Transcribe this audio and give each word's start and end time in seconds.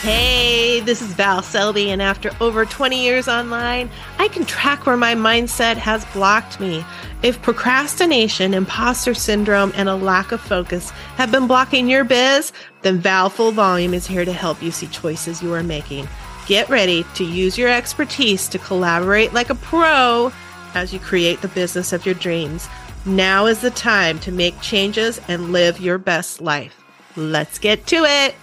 Hey, 0.00 0.78
this 0.78 1.02
is 1.02 1.12
Val 1.14 1.42
Selby, 1.42 1.90
and 1.90 2.00
after 2.00 2.30
over 2.40 2.64
20 2.64 3.02
years 3.02 3.26
online, 3.26 3.90
I 4.20 4.28
can 4.28 4.44
track 4.44 4.86
where 4.86 4.96
my 4.96 5.16
mindset 5.16 5.76
has 5.76 6.04
blocked 6.12 6.60
me. 6.60 6.84
If 7.24 7.42
procrastination, 7.42 8.54
imposter 8.54 9.12
syndrome, 9.12 9.72
and 9.74 9.88
a 9.88 9.96
lack 9.96 10.30
of 10.30 10.40
focus 10.40 10.90
have 11.16 11.32
been 11.32 11.48
blocking 11.48 11.88
your 11.88 12.04
biz, 12.04 12.52
then 12.82 13.00
Val 13.00 13.28
Full 13.28 13.50
Volume 13.50 13.92
is 13.92 14.06
here 14.06 14.24
to 14.24 14.32
help 14.32 14.62
you 14.62 14.70
see 14.70 14.86
choices 14.86 15.42
you 15.42 15.52
are 15.52 15.64
making. 15.64 16.06
Get 16.46 16.68
ready 16.68 17.04
to 17.16 17.24
use 17.24 17.58
your 17.58 17.68
expertise 17.68 18.46
to 18.50 18.58
collaborate 18.60 19.32
like 19.32 19.50
a 19.50 19.56
pro 19.56 20.32
as 20.74 20.92
you 20.92 21.00
create 21.00 21.40
the 21.42 21.48
business 21.48 21.92
of 21.92 22.06
your 22.06 22.14
dreams. 22.14 22.68
Now 23.04 23.46
is 23.46 23.62
the 23.62 23.70
time 23.70 24.20
to 24.20 24.30
make 24.30 24.60
changes 24.60 25.20
and 25.26 25.50
live 25.50 25.80
your 25.80 25.98
best 25.98 26.40
life. 26.40 26.84
Let's 27.16 27.58
get 27.58 27.84
to 27.88 28.04
it. 28.04 28.36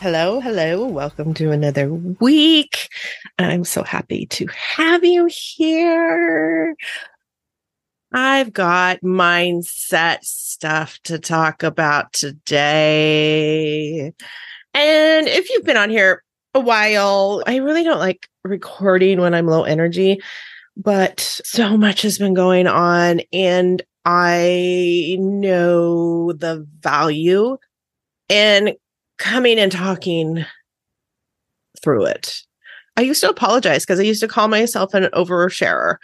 Hello, 0.00 0.40
hello. 0.40 0.86
Welcome 0.86 1.34
to 1.34 1.50
another 1.50 1.92
week. 1.92 2.88
I'm 3.38 3.64
so 3.64 3.82
happy 3.82 4.24
to 4.28 4.46
have 4.46 5.04
you 5.04 5.28
here. 5.30 6.74
I've 8.10 8.50
got 8.50 9.02
mindset 9.02 10.20
stuff 10.22 10.98
to 11.04 11.18
talk 11.18 11.62
about 11.62 12.14
today. 12.14 12.54
And 14.72 15.28
if 15.28 15.50
you've 15.50 15.66
been 15.66 15.76
on 15.76 15.90
here 15.90 16.24
a 16.54 16.60
while, 16.60 17.42
I 17.46 17.56
really 17.56 17.84
don't 17.84 17.98
like 17.98 18.26
recording 18.42 19.20
when 19.20 19.34
I'm 19.34 19.48
low 19.48 19.64
energy, 19.64 20.22
but 20.78 21.20
so 21.20 21.76
much 21.76 22.00
has 22.00 22.16
been 22.16 22.32
going 22.32 22.66
on 22.66 23.20
and 23.34 23.82
I 24.06 25.18
know 25.20 26.32
the 26.32 26.66
value 26.80 27.58
and 28.30 28.76
coming 29.20 29.58
and 29.58 29.70
talking 29.70 30.44
through 31.80 32.06
it. 32.06 32.42
I 32.96 33.02
used 33.02 33.20
to 33.20 33.30
apologize 33.30 33.84
because 33.84 34.00
I 34.00 34.04
used 34.04 34.20
to 34.22 34.28
call 34.28 34.48
myself 34.48 34.94
an 34.94 35.04
oversharer, 35.12 35.96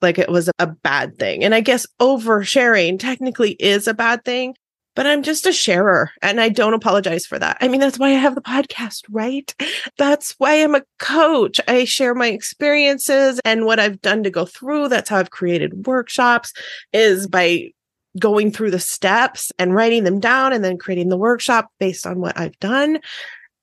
like 0.00 0.18
it 0.18 0.28
was 0.28 0.50
a 0.58 0.66
bad 0.66 1.18
thing. 1.18 1.44
And 1.44 1.54
I 1.54 1.60
guess 1.60 1.86
oversharing 2.00 2.98
technically 2.98 3.52
is 3.52 3.86
a 3.86 3.94
bad 3.94 4.24
thing, 4.24 4.56
but 4.96 5.06
I'm 5.06 5.22
just 5.22 5.46
a 5.46 5.52
sharer 5.52 6.10
and 6.20 6.40
I 6.40 6.48
don't 6.48 6.74
apologize 6.74 7.24
for 7.24 7.38
that. 7.38 7.58
I 7.60 7.68
mean, 7.68 7.80
that's 7.80 7.98
why 7.98 8.08
I 8.08 8.14
have 8.14 8.34
the 8.34 8.42
podcast, 8.42 9.02
right? 9.10 9.54
That's 9.96 10.34
why 10.38 10.54
I'm 10.62 10.74
a 10.74 10.82
coach. 10.98 11.60
I 11.68 11.84
share 11.84 12.14
my 12.14 12.28
experiences 12.28 13.40
and 13.44 13.64
what 13.64 13.78
I've 13.78 14.00
done 14.02 14.24
to 14.24 14.30
go 14.30 14.44
through. 14.44 14.88
That's 14.88 15.08
how 15.08 15.18
I've 15.18 15.30
created 15.30 15.86
workshops 15.86 16.52
is 16.92 17.28
by 17.28 17.70
going 18.18 18.50
through 18.50 18.70
the 18.70 18.80
steps 18.80 19.50
and 19.58 19.74
writing 19.74 20.04
them 20.04 20.20
down 20.20 20.52
and 20.52 20.64
then 20.64 20.78
creating 20.78 21.08
the 21.08 21.16
workshop 21.16 21.70
based 21.78 22.06
on 22.06 22.20
what 22.20 22.38
I've 22.38 22.58
done. 22.60 23.00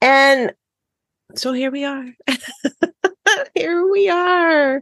And 0.02 0.54
so 1.36 1.54
here 1.54 1.72
we 1.72 1.84
are. 1.84 2.06
here 3.56 3.88
we 3.88 4.10
are. 4.10 4.82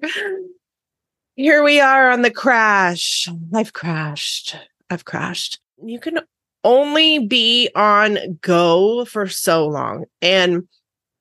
Here 1.35 1.63
we 1.63 1.79
are 1.79 2.11
on 2.11 2.21
the 2.21 2.31
crash. 2.31 3.27
I've 3.53 3.73
crashed. 3.73 4.55
I've 4.89 5.05
crashed. 5.05 5.59
You 5.83 5.99
can 5.99 6.19
only 6.63 7.25
be 7.27 7.69
on 7.75 8.39
go 8.41 9.05
for 9.05 9.27
so 9.27 9.67
long. 9.67 10.05
And 10.21 10.67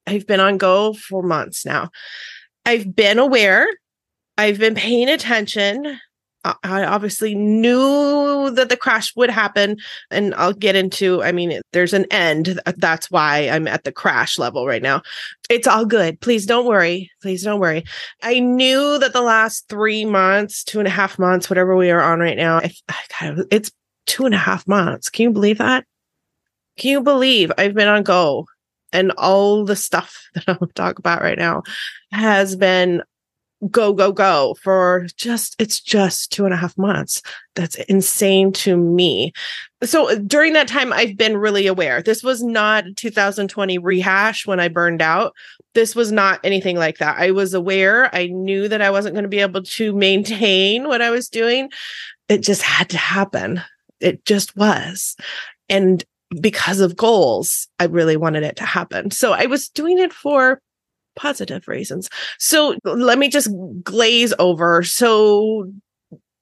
I've 0.06 0.26
been 0.26 0.40
on 0.40 0.56
go 0.56 0.94
for 0.94 1.22
months 1.22 1.66
now. 1.66 1.90
I've 2.64 2.94
been 2.94 3.18
aware. 3.18 3.68
I've 4.38 4.58
been 4.58 4.74
paying 4.74 5.08
attention. 5.08 5.98
I 6.62 6.84
obviously 6.84 7.34
knew 7.34 8.50
that 8.50 8.68
the 8.68 8.76
crash 8.76 9.14
would 9.16 9.30
happen. 9.30 9.76
And 10.10 10.34
I'll 10.34 10.52
get 10.52 10.76
into, 10.76 11.22
I 11.22 11.32
mean, 11.32 11.60
there's 11.72 11.92
an 11.92 12.06
end. 12.10 12.60
That's 12.76 13.10
why 13.10 13.48
I'm 13.48 13.66
at 13.66 13.84
the 13.84 13.92
crash 13.92 14.38
level 14.38 14.66
right 14.66 14.82
now. 14.82 15.02
It's 15.48 15.66
all 15.66 15.84
good. 15.84 16.20
Please 16.20 16.46
don't 16.46 16.66
worry. 16.66 17.10
Please 17.22 17.42
don't 17.42 17.60
worry. 17.60 17.84
I 18.22 18.40
knew 18.40 18.98
that 18.98 19.12
the 19.12 19.22
last 19.22 19.68
three 19.68 20.04
months, 20.04 20.64
two 20.64 20.78
and 20.78 20.88
a 20.88 20.90
half 20.90 21.18
months, 21.18 21.48
whatever 21.48 21.76
we 21.76 21.90
are 21.90 22.02
on 22.02 22.20
right 22.20 22.36
now, 22.36 22.60
it's 23.50 23.70
two 24.06 24.26
and 24.26 24.34
a 24.34 24.38
half 24.38 24.66
months. 24.66 25.10
Can 25.10 25.24
you 25.24 25.30
believe 25.30 25.58
that? 25.58 25.84
Can 26.78 26.90
you 26.90 27.00
believe 27.00 27.50
I've 27.56 27.74
been 27.74 27.88
on 27.88 28.02
go 28.02 28.46
and 28.92 29.12
all 29.12 29.64
the 29.64 29.76
stuff 29.76 30.28
that 30.34 30.44
I'm 30.46 30.58
going 30.58 30.68
to 30.68 30.74
talk 30.74 30.98
about 30.98 31.22
right 31.22 31.38
now 31.38 31.62
has 32.12 32.56
been 32.56 33.02
go 33.70 33.92
go 33.92 34.12
go 34.12 34.54
for 34.62 35.06
just 35.16 35.56
it's 35.58 35.80
just 35.80 36.30
two 36.30 36.44
and 36.44 36.52
a 36.52 36.56
half 36.56 36.76
months. 36.76 37.22
That's 37.54 37.76
insane 37.76 38.52
to 38.52 38.76
me. 38.76 39.32
So 39.82 40.18
during 40.18 40.52
that 40.52 40.68
time 40.68 40.92
i've 40.92 41.16
been 41.16 41.36
really 41.36 41.66
aware. 41.66 42.02
This 42.02 42.22
was 42.22 42.42
not 42.42 42.84
2020 42.96 43.78
rehash 43.78 44.46
when 44.46 44.60
i 44.60 44.68
burned 44.68 45.00
out. 45.02 45.34
This 45.74 45.94
was 45.94 46.12
not 46.12 46.40
anything 46.44 46.76
like 46.76 46.98
that. 46.98 47.18
I 47.18 47.30
was 47.30 47.54
aware. 47.54 48.14
I 48.14 48.26
knew 48.26 48.68
that 48.68 48.82
i 48.82 48.90
wasn't 48.90 49.14
going 49.14 49.24
to 49.24 49.28
be 49.28 49.40
able 49.40 49.62
to 49.62 49.92
maintain 49.94 50.86
what 50.86 51.02
i 51.02 51.10
was 51.10 51.28
doing. 51.28 51.70
It 52.28 52.42
just 52.42 52.62
had 52.62 52.90
to 52.90 52.98
happen. 52.98 53.62
It 54.00 54.24
just 54.24 54.56
was. 54.56 55.16
And 55.68 56.04
because 56.40 56.80
of 56.80 56.96
goals 56.96 57.68
i 57.78 57.84
really 57.84 58.16
wanted 58.16 58.42
it 58.42 58.56
to 58.56 58.64
happen. 58.64 59.10
So 59.10 59.32
i 59.32 59.46
was 59.46 59.68
doing 59.68 59.98
it 59.98 60.12
for 60.12 60.60
positive 61.16 61.66
reasons. 61.66 62.08
So 62.38 62.76
let 62.84 63.18
me 63.18 63.28
just 63.28 63.48
glaze 63.82 64.32
over. 64.38 64.82
So, 64.82 65.70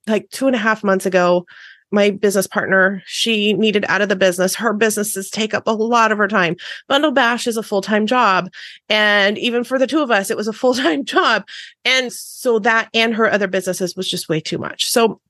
like 0.07 0.29
two 0.31 0.47
and 0.47 0.55
a 0.55 0.59
half 0.59 0.85
months 0.85 1.07
ago, 1.07 1.47
my 1.95 2.11
business 2.11 2.47
partner, 2.47 3.03
she 3.07 3.53
needed 3.55 3.85
out 3.89 4.03
of 4.03 4.09
the 4.09 4.17
business. 4.17 4.55
Her 4.55 4.75
businesses 4.75 5.31
take 5.31 5.55
up 5.55 5.67
a 5.67 5.71
lot 5.71 6.13
of 6.13 6.19
her 6.19 6.29
time. 6.29 6.57
Bundle 6.89 7.13
Bash 7.13 7.47
is 7.47 7.57
a 7.57 7.63
full 7.63 7.81
time 7.81 8.07
job. 8.07 8.51
And 8.89 9.39
even 9.39 9.65
for 9.65 9.79
the 9.79 9.87
two 9.87 10.03
of 10.03 10.11
us, 10.11 10.31
it 10.31 10.37
was 10.37 10.49
a 10.49 10.53
full 10.53 10.75
time 10.75 11.05
job. 11.07 11.47
And 11.85 12.13
so 12.13 12.59
that 12.59 12.89
and 12.93 13.15
her 13.15 13.31
other 13.31 13.49
businesses 13.49 13.97
was 13.97 14.11
just 14.11 14.29
way 14.29 14.41
too 14.41 14.59
much. 14.59 14.91
So 14.91 15.21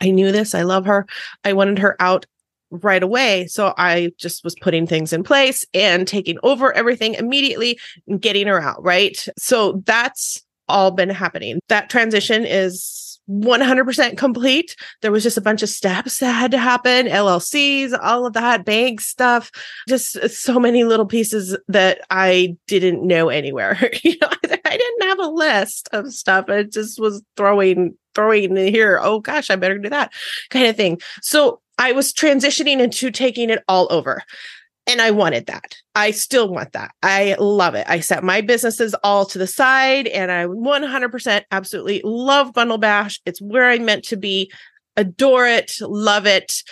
I 0.00 0.10
knew 0.10 0.32
this. 0.32 0.54
I 0.54 0.62
love 0.62 0.86
her. 0.86 1.06
I 1.44 1.52
wanted 1.52 1.78
her 1.78 1.96
out 2.00 2.26
right 2.82 3.02
away. 3.02 3.46
So 3.46 3.74
I 3.76 4.12
just 4.18 4.44
was 4.44 4.54
putting 4.60 4.86
things 4.86 5.12
in 5.12 5.22
place 5.22 5.64
and 5.74 6.06
taking 6.06 6.38
over 6.42 6.72
everything 6.72 7.14
immediately 7.14 7.78
and 8.08 8.20
getting 8.20 8.46
her 8.46 8.60
out. 8.60 8.82
Right. 8.82 9.26
So 9.38 9.82
that's 9.84 10.42
all 10.68 10.90
been 10.90 11.10
happening. 11.10 11.60
That 11.68 11.90
transition 11.90 12.44
is 12.44 13.04
100% 13.28 14.18
complete. 14.18 14.76
There 15.00 15.12
was 15.12 15.22
just 15.22 15.38
a 15.38 15.42
bunch 15.42 15.62
of 15.62 15.68
steps 15.68 16.18
that 16.18 16.32
had 16.32 16.50
to 16.50 16.58
happen, 16.58 17.06
LLCs, 17.06 17.96
all 18.00 18.26
of 18.26 18.34
that, 18.34 18.64
bank 18.64 19.00
stuff, 19.00 19.50
just 19.88 20.28
so 20.30 20.58
many 20.58 20.84
little 20.84 21.06
pieces 21.06 21.56
that 21.68 22.00
I 22.10 22.56
didn't 22.66 23.06
know 23.06 23.28
anywhere. 23.28 23.90
you 24.02 24.16
know, 24.20 24.28
I 24.64 24.76
didn't 24.76 25.02
have 25.02 25.18
a 25.20 25.28
list 25.28 25.88
of 25.92 26.12
stuff. 26.12 26.48
It 26.48 26.72
just 26.72 27.00
was 27.00 27.22
throwing 27.36 27.96
throwing 28.14 28.56
in 28.56 28.72
here. 28.72 29.00
Oh 29.02 29.18
gosh, 29.20 29.50
I 29.50 29.56
better 29.56 29.78
do 29.78 29.88
that 29.90 30.12
kind 30.50 30.66
of 30.66 30.76
thing. 30.76 31.00
So 31.20 31.60
I 31.78 31.92
was 31.92 32.12
transitioning 32.12 32.80
into 32.80 33.10
taking 33.10 33.50
it 33.50 33.62
all 33.68 33.86
over. 33.90 34.22
And 34.86 35.00
I 35.00 35.12
wanted 35.12 35.46
that. 35.46 35.76
I 35.94 36.10
still 36.10 36.48
want 36.48 36.72
that. 36.72 36.90
I 37.02 37.36
love 37.38 37.74
it. 37.74 37.86
I 37.88 38.00
set 38.00 38.22
my 38.22 38.42
businesses 38.42 38.94
all 39.02 39.24
to 39.26 39.38
the 39.38 39.46
side 39.46 40.08
and 40.08 40.30
I 40.30 40.44
100% 40.44 41.42
absolutely 41.50 42.02
love 42.04 42.52
Bundle 42.52 42.76
Bash. 42.76 43.20
It's 43.24 43.40
where 43.40 43.70
I'm 43.70 43.86
meant 43.86 44.04
to 44.06 44.16
be. 44.16 44.52
Adore 44.96 45.46
it, 45.46 45.78
love 45.80 46.26
it. 46.26 46.62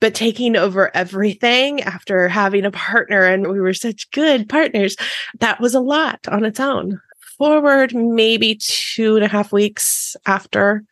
But 0.00 0.14
taking 0.14 0.56
over 0.56 0.94
everything 0.94 1.82
after 1.82 2.28
having 2.28 2.64
a 2.64 2.70
partner 2.70 3.24
and 3.24 3.48
we 3.48 3.60
were 3.60 3.74
such 3.74 4.10
good 4.10 4.48
partners, 4.48 4.96
that 5.40 5.60
was 5.60 5.74
a 5.74 5.80
lot 5.80 6.20
on 6.28 6.44
its 6.44 6.60
own. 6.60 7.00
Forward 7.38 7.94
maybe 7.94 8.58
two 8.60 9.16
and 9.16 9.24
a 9.24 9.28
half 9.28 9.52
weeks 9.52 10.16
after 10.26 10.84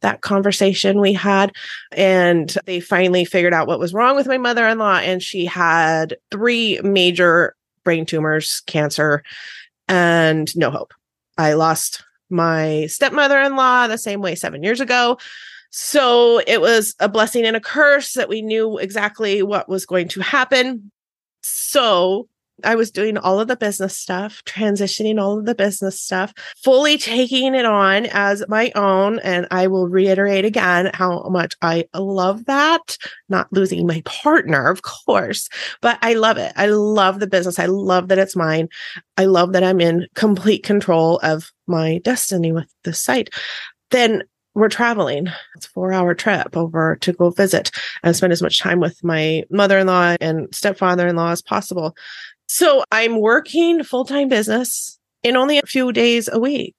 that 0.00 0.20
conversation 0.20 1.00
we 1.00 1.12
had. 1.12 1.52
And 1.92 2.54
they 2.66 2.80
finally 2.80 3.24
figured 3.24 3.54
out 3.54 3.66
what 3.66 3.80
was 3.80 3.94
wrong 3.94 4.16
with 4.16 4.26
my 4.26 4.38
mother 4.38 4.66
in 4.66 4.78
law. 4.78 4.98
And 4.98 5.22
she 5.22 5.44
had 5.44 6.16
three 6.30 6.80
major 6.82 7.54
brain 7.84 8.06
tumors, 8.06 8.60
cancer, 8.66 9.22
and 9.88 10.54
no 10.56 10.70
hope. 10.70 10.92
I 11.36 11.54
lost 11.54 12.04
my 12.30 12.86
stepmother 12.86 13.40
in 13.40 13.56
law 13.56 13.86
the 13.86 13.98
same 13.98 14.20
way 14.20 14.34
seven 14.34 14.62
years 14.62 14.80
ago. 14.80 15.18
So 15.70 16.40
it 16.46 16.60
was 16.60 16.94
a 17.00 17.08
blessing 17.08 17.44
and 17.44 17.56
a 17.56 17.60
curse 17.60 18.14
that 18.14 18.28
we 18.28 18.42
knew 18.42 18.78
exactly 18.78 19.42
what 19.42 19.68
was 19.68 19.86
going 19.86 20.08
to 20.08 20.20
happen. 20.20 20.90
So 21.42 22.28
I 22.64 22.74
was 22.74 22.90
doing 22.90 23.16
all 23.18 23.40
of 23.40 23.48
the 23.48 23.56
business 23.56 23.96
stuff, 23.96 24.42
transitioning 24.44 25.20
all 25.20 25.38
of 25.38 25.44
the 25.44 25.54
business 25.54 26.00
stuff, 26.00 26.32
fully 26.56 26.98
taking 26.98 27.54
it 27.54 27.64
on 27.64 28.06
as 28.06 28.44
my 28.48 28.72
own. 28.74 29.18
And 29.20 29.46
I 29.50 29.66
will 29.66 29.88
reiterate 29.88 30.44
again 30.44 30.90
how 30.94 31.28
much 31.28 31.54
I 31.62 31.86
love 31.94 32.46
that. 32.46 32.96
Not 33.28 33.52
losing 33.52 33.86
my 33.86 34.02
partner, 34.04 34.68
of 34.68 34.82
course, 34.82 35.48
but 35.80 35.98
I 36.02 36.14
love 36.14 36.36
it. 36.38 36.52
I 36.56 36.66
love 36.66 37.20
the 37.20 37.26
business. 37.26 37.58
I 37.58 37.66
love 37.66 38.08
that 38.08 38.18
it's 38.18 38.36
mine. 38.36 38.68
I 39.16 39.26
love 39.26 39.52
that 39.52 39.64
I'm 39.64 39.80
in 39.80 40.06
complete 40.14 40.64
control 40.64 41.18
of 41.22 41.50
my 41.66 41.98
destiny 41.98 42.52
with 42.52 42.72
the 42.84 42.92
site. 42.92 43.30
Then 43.90 44.24
we're 44.54 44.68
traveling. 44.68 45.28
It's 45.54 45.66
a 45.66 45.70
four 45.70 45.92
hour 45.92 46.14
trip 46.14 46.56
over 46.56 46.96
to 46.96 47.12
go 47.12 47.30
visit 47.30 47.70
and 48.02 48.16
spend 48.16 48.32
as 48.32 48.42
much 48.42 48.58
time 48.58 48.80
with 48.80 49.02
my 49.04 49.44
mother 49.50 49.78
in 49.78 49.86
law 49.86 50.16
and 50.20 50.52
stepfather 50.52 51.06
in 51.06 51.16
law 51.16 51.30
as 51.30 51.42
possible. 51.42 51.94
So 52.48 52.82
I'm 52.90 53.20
working 53.20 53.84
full 53.84 54.04
time 54.04 54.28
business 54.28 54.98
in 55.22 55.36
only 55.36 55.58
a 55.58 55.66
few 55.66 55.92
days 55.92 56.28
a 56.32 56.38
week. 56.38 56.76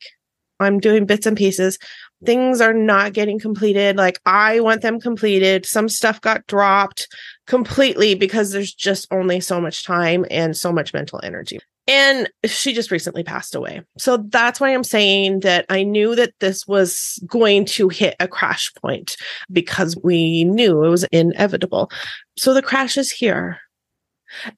I'm 0.59 0.79
doing 0.79 1.05
bits 1.05 1.25
and 1.25 1.37
pieces. 1.37 1.77
Things 2.25 2.59
are 2.59 2.73
not 2.73 3.13
getting 3.13 3.39
completed. 3.39 3.95
Like 3.95 4.19
I 4.25 4.59
want 4.59 4.81
them 4.81 4.99
completed. 4.99 5.65
Some 5.65 5.87
stuff 5.87 6.19
got 6.19 6.45
dropped 6.47 7.07
completely 7.47 8.13
because 8.13 8.51
there's 8.51 8.73
just 8.73 9.07
only 9.11 9.39
so 9.39 9.61
much 9.61 9.85
time 9.85 10.25
and 10.29 10.57
so 10.57 10.73
much 10.73 10.93
mental 10.93 11.21
energy. 11.23 11.59
And 11.87 12.29
she 12.45 12.73
just 12.73 12.91
recently 12.91 13.23
passed 13.23 13.55
away. 13.55 13.81
So 13.97 14.17
that's 14.17 14.59
why 14.59 14.73
I'm 14.73 14.83
saying 14.83 15.39
that 15.39 15.65
I 15.69 15.83
knew 15.83 16.13
that 16.15 16.33
this 16.39 16.67
was 16.67 17.19
going 17.25 17.65
to 17.65 17.89
hit 17.89 18.15
a 18.19 18.27
crash 18.27 18.71
point 18.75 19.15
because 19.51 19.97
we 20.03 20.43
knew 20.43 20.83
it 20.83 20.89
was 20.89 21.05
inevitable. 21.05 21.89
So 22.37 22.53
the 22.53 22.61
crash 22.61 22.97
is 22.97 23.09
here. 23.09 23.59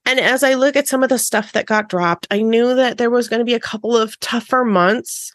And 0.06 0.20
as 0.20 0.44
I 0.44 0.56
look 0.56 0.76
at 0.76 0.88
some 0.88 1.04
of 1.04 1.10
the 1.10 1.20
stuff 1.20 1.54
that 1.54 1.66
got 1.66 1.90
dropped, 1.90 2.28
I 2.32 2.42
knew 2.42 2.76
that 2.76 2.98
there 2.98 3.10
was 3.10 3.28
going 3.28 3.40
to 3.40 3.46
be 3.46 3.54
a 3.54 3.60
couple 3.60 3.96
of 3.96 4.20
tougher 4.20 4.64
months 4.64 5.32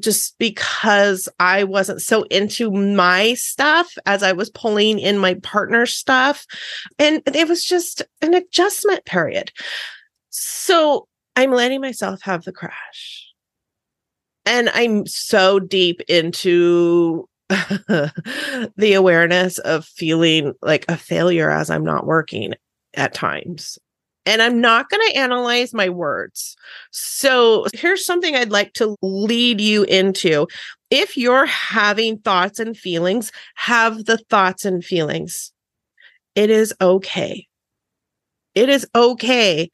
just 0.00 0.36
because 0.38 1.28
I 1.38 1.64
wasn't 1.64 2.02
so 2.02 2.22
into 2.24 2.70
my 2.70 3.34
stuff 3.34 3.92
as 4.06 4.22
I 4.22 4.32
was 4.32 4.50
pulling 4.50 4.98
in 4.98 5.18
my 5.18 5.34
partner's 5.34 5.94
stuff. 5.94 6.46
And 6.98 7.22
it 7.26 7.48
was 7.48 7.64
just 7.64 8.02
an 8.20 8.34
adjustment 8.34 9.04
period. 9.04 9.52
So 10.30 11.06
I'm 11.36 11.52
letting 11.52 11.80
myself 11.80 12.22
have 12.22 12.44
the 12.44 12.52
crash. 12.52 13.28
And 14.46 14.68
I'm 14.70 15.06
so 15.06 15.58
deep 15.58 16.00
into 16.08 17.28
the 17.48 18.94
awareness 18.96 19.58
of 19.58 19.84
feeling 19.84 20.54
like 20.60 20.84
a 20.88 20.96
failure 20.96 21.50
as 21.50 21.70
I'm 21.70 21.84
not 21.84 22.06
working 22.06 22.54
at 22.96 23.14
times. 23.14 23.78
And 24.26 24.40
I'm 24.40 24.60
not 24.60 24.88
going 24.88 25.06
to 25.08 25.18
analyze 25.18 25.74
my 25.74 25.90
words. 25.90 26.56
So 26.90 27.66
here's 27.74 28.06
something 28.06 28.34
I'd 28.34 28.50
like 28.50 28.72
to 28.74 28.96
lead 29.02 29.60
you 29.60 29.84
into. 29.84 30.48
If 30.90 31.16
you're 31.16 31.46
having 31.46 32.18
thoughts 32.18 32.58
and 32.58 32.76
feelings, 32.76 33.32
have 33.54 34.06
the 34.06 34.16
thoughts 34.16 34.64
and 34.64 34.82
feelings. 34.82 35.52
It 36.34 36.48
is 36.48 36.72
okay. 36.80 37.46
It 38.54 38.68
is 38.70 38.86
okay 38.94 39.70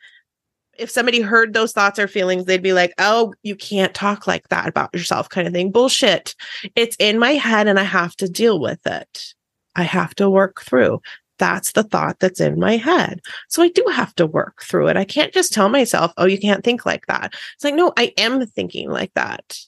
if 0.81 0.91
somebody 0.91 1.21
heard 1.21 1.53
those 1.53 1.73
thoughts 1.73 1.99
or 1.99 2.09
feelings, 2.09 2.47
they'd 2.47 2.63
be 2.63 2.73
like, 2.73 2.95
oh, 2.99 3.35
you 3.43 3.55
can't 3.55 3.93
talk 3.93 4.27
like 4.27 4.49
that 4.49 4.67
about 4.67 4.93
yourself, 4.95 5.29
kind 5.29 5.47
of 5.47 5.53
thing. 5.53 5.71
Bullshit. 5.71 6.35
It's 6.75 6.97
in 6.99 7.19
my 7.19 7.33
head 7.33 7.69
and 7.69 7.79
I 7.79 7.83
have 7.83 8.17
to 8.17 8.29
deal 8.29 8.59
with 8.59 8.85
it. 8.87 9.35
I 9.77 9.83
have 9.83 10.15
to 10.17 10.31
work 10.31 10.63
through. 10.63 11.03
That's 11.41 11.73
the 11.73 11.83
thought 11.83 12.21
that's 12.21 12.39
in 12.39 12.61
my 12.61 12.77
head. 12.77 13.23
So 13.49 13.63
I 13.63 13.69
do 13.71 13.83
have 13.93 14.15
to 14.17 14.27
work 14.27 14.63
through 14.63 14.89
it. 14.89 14.99
I 14.99 15.07
can't 15.07 15.33
just 15.33 15.55
tell 15.55 15.71
myself, 15.71 16.13
oh, 16.19 16.27
you 16.27 16.39
can't 16.39 16.63
think 16.63 16.85
like 16.85 17.07
that. 17.07 17.33
It's 17.55 17.65
like, 17.65 17.75
no, 17.75 17.95
I 17.97 18.13
am 18.19 18.47
thinking 18.47 18.91
like 18.91 19.15
that. 19.15 19.59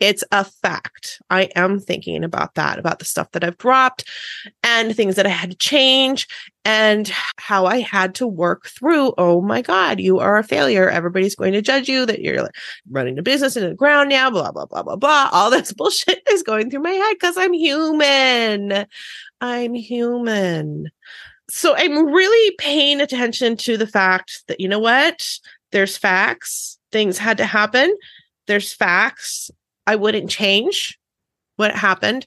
It's 0.00 0.22
a 0.30 0.44
fact. 0.44 1.20
I 1.28 1.50
am 1.56 1.80
thinking 1.80 2.22
about 2.22 2.54
that, 2.54 2.78
about 2.78 3.00
the 3.00 3.04
stuff 3.04 3.32
that 3.32 3.42
I've 3.42 3.58
dropped 3.58 4.04
and 4.62 4.94
things 4.94 5.16
that 5.16 5.26
I 5.26 5.30
had 5.30 5.50
to 5.50 5.56
change 5.56 6.28
and 6.64 7.10
how 7.36 7.66
I 7.66 7.80
had 7.80 8.14
to 8.16 8.26
work 8.26 8.66
through. 8.66 9.14
Oh 9.18 9.40
my 9.40 9.60
God, 9.60 9.98
you 9.98 10.20
are 10.20 10.38
a 10.38 10.44
failure. 10.44 10.88
Everybody's 10.88 11.34
going 11.34 11.52
to 11.52 11.62
judge 11.62 11.88
you 11.88 12.06
that 12.06 12.20
you're 12.20 12.48
running 12.90 13.18
a 13.18 13.22
business 13.22 13.56
into 13.56 13.70
the 13.70 13.74
ground 13.74 14.10
now, 14.10 14.30
blah, 14.30 14.52
blah, 14.52 14.66
blah, 14.66 14.82
blah, 14.82 14.96
blah. 14.96 15.30
All 15.32 15.50
this 15.50 15.72
bullshit 15.76 16.22
is 16.30 16.42
going 16.42 16.70
through 16.70 16.82
my 16.82 16.90
head 16.90 17.14
because 17.14 17.36
I'm 17.36 17.52
human. 17.52 18.86
I'm 19.40 19.74
human. 19.74 20.90
So 21.50 21.74
I'm 21.76 22.12
really 22.12 22.54
paying 22.58 23.00
attention 23.00 23.56
to 23.58 23.76
the 23.76 23.86
fact 23.86 24.44
that, 24.46 24.60
you 24.60 24.68
know 24.68 24.78
what? 24.78 25.26
There's 25.72 25.96
facts. 25.96 26.78
Things 26.92 27.18
had 27.18 27.38
to 27.38 27.46
happen. 27.46 27.94
There's 28.46 28.72
facts. 28.72 29.50
I 29.88 29.96
wouldn't 29.96 30.28
change 30.28 30.98
what 31.56 31.74
happened. 31.74 32.26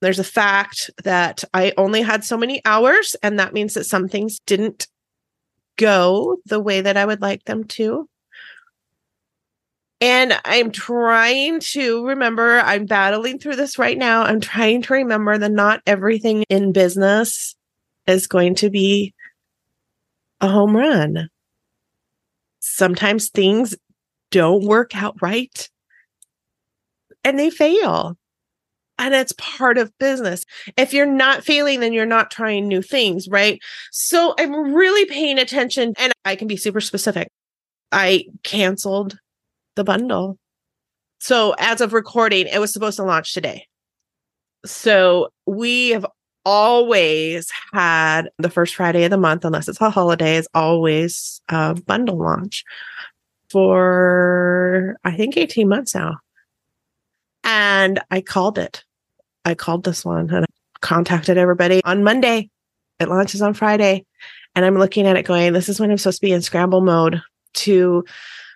There's 0.00 0.18
a 0.18 0.24
fact 0.24 0.88
that 1.04 1.44
I 1.52 1.74
only 1.76 2.00
had 2.00 2.24
so 2.24 2.38
many 2.38 2.62
hours, 2.64 3.14
and 3.22 3.38
that 3.38 3.52
means 3.52 3.74
that 3.74 3.84
some 3.84 4.08
things 4.08 4.40
didn't 4.46 4.88
go 5.76 6.38
the 6.46 6.58
way 6.58 6.80
that 6.80 6.96
I 6.96 7.04
would 7.04 7.20
like 7.20 7.44
them 7.44 7.64
to. 7.64 8.08
And 10.00 10.32
I'm 10.46 10.72
trying 10.72 11.60
to 11.60 12.06
remember, 12.06 12.60
I'm 12.60 12.86
battling 12.86 13.38
through 13.38 13.56
this 13.56 13.78
right 13.78 13.98
now. 13.98 14.22
I'm 14.22 14.40
trying 14.40 14.80
to 14.80 14.94
remember 14.94 15.36
that 15.36 15.52
not 15.52 15.82
everything 15.86 16.44
in 16.48 16.72
business 16.72 17.54
is 18.06 18.26
going 18.26 18.54
to 18.56 18.70
be 18.70 19.12
a 20.40 20.48
home 20.48 20.74
run. 20.74 21.28
Sometimes 22.60 23.28
things 23.28 23.76
don't 24.30 24.64
work 24.64 24.96
out 24.96 25.20
right 25.20 25.68
and 27.24 27.38
they 27.38 27.50
fail. 27.50 28.16
And 28.98 29.14
it's 29.14 29.32
part 29.38 29.78
of 29.78 29.96
business. 29.98 30.44
If 30.76 30.92
you're 30.92 31.06
not 31.06 31.42
failing, 31.42 31.80
then 31.80 31.92
you're 31.92 32.06
not 32.06 32.30
trying 32.30 32.68
new 32.68 32.82
things, 32.82 33.26
right? 33.28 33.60
So 33.90 34.34
I'm 34.38 34.74
really 34.74 35.06
paying 35.06 35.38
attention 35.38 35.94
and 35.98 36.12
I 36.24 36.36
can 36.36 36.46
be 36.46 36.56
super 36.56 36.80
specific. 36.80 37.28
I 37.90 38.26
canceled 38.42 39.18
the 39.76 39.84
bundle. 39.84 40.38
So 41.18 41.54
as 41.58 41.80
of 41.80 41.92
recording, 41.92 42.46
it 42.46 42.58
was 42.58 42.72
supposed 42.72 42.96
to 42.96 43.04
launch 43.04 43.32
today. 43.32 43.66
So 44.64 45.30
we 45.46 45.90
have 45.90 46.06
always 46.44 47.50
had 47.72 48.28
the 48.38 48.50
first 48.50 48.74
Friday 48.74 49.04
of 49.04 49.10
the 49.10 49.18
month, 49.18 49.44
unless 49.44 49.68
it's 49.68 49.80
a 49.80 49.90
holiday, 49.90 50.36
is 50.36 50.48
always 50.54 51.40
a 51.48 51.74
bundle 51.74 52.18
launch 52.18 52.64
for 53.50 54.96
I 55.04 55.12
think 55.12 55.36
18 55.36 55.68
months 55.68 55.94
now. 55.94 56.16
And 57.44 58.00
I 58.10 58.20
called 58.20 58.58
it. 58.58 58.84
I 59.44 59.54
called 59.54 59.84
this 59.84 60.04
one 60.04 60.30
and 60.30 60.44
I 60.44 60.48
contacted 60.80 61.36
everybody 61.36 61.82
on 61.84 62.04
Monday. 62.04 62.50
It 63.00 63.08
launches 63.08 63.42
on 63.42 63.54
Friday. 63.54 64.04
And 64.54 64.64
I'm 64.64 64.78
looking 64.78 65.06
at 65.06 65.16
it 65.16 65.24
going, 65.24 65.52
this 65.52 65.68
is 65.68 65.80
when 65.80 65.90
I'm 65.90 65.98
supposed 65.98 66.20
to 66.20 66.26
be 66.26 66.32
in 66.32 66.42
scramble 66.42 66.82
mode 66.82 67.22
to 67.54 68.04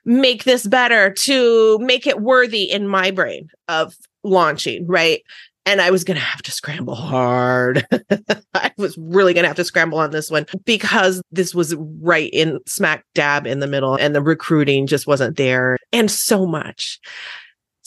make 0.04 0.44
this 0.44 0.66
better, 0.66 1.10
to 1.10 1.78
make 1.80 2.06
it 2.06 2.20
worthy 2.20 2.70
in 2.70 2.86
my 2.86 3.10
brain 3.10 3.48
of 3.68 3.94
launching, 4.22 4.86
right? 4.86 5.22
And 5.64 5.80
I 5.80 5.90
was 5.90 6.04
going 6.04 6.16
to 6.16 6.22
have 6.22 6.42
to 6.42 6.52
scramble 6.52 6.94
hard. 6.94 7.84
I 8.54 8.70
was 8.76 8.96
really 8.98 9.34
going 9.34 9.42
to 9.42 9.48
have 9.48 9.56
to 9.56 9.64
scramble 9.64 9.98
on 9.98 10.12
this 10.12 10.30
one 10.30 10.46
because 10.64 11.20
this 11.32 11.54
was 11.54 11.74
right 11.74 12.30
in 12.32 12.60
smack 12.66 13.04
dab 13.14 13.48
in 13.48 13.58
the 13.58 13.66
middle 13.66 13.96
and 13.96 14.14
the 14.14 14.22
recruiting 14.22 14.86
just 14.86 15.08
wasn't 15.08 15.36
there 15.36 15.76
and 15.92 16.08
so 16.08 16.46
much. 16.46 17.00